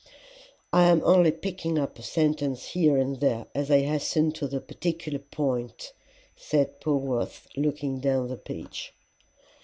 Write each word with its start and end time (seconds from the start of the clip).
"I 0.73 0.85
am 0.85 1.03
only 1.03 1.29
picking 1.29 1.77
up 1.77 1.99
a 1.99 2.01
sentence 2.01 2.69
here 2.69 2.97
and 2.97 3.19
there, 3.19 3.45
as 3.53 3.69
I 3.69 3.81
hasten 3.83 4.31
to 4.31 4.47
the 4.47 4.59
particular 4.59 5.19
point," 5.19 5.93
said 6.35 6.79
Polwarth, 6.79 7.45
looking 7.55 7.99
down 7.99 8.27
the 8.27 8.37
page. 8.37 8.95